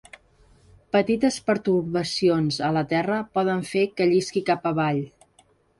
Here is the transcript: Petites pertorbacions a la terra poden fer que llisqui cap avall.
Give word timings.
Petites 0.97 1.37
pertorbacions 1.51 2.59
a 2.71 2.73
la 2.81 2.85
terra 2.97 3.21
poden 3.39 3.65
fer 3.75 3.87
que 4.01 4.13
llisqui 4.15 4.49
cap 4.53 4.69
avall. 4.73 5.09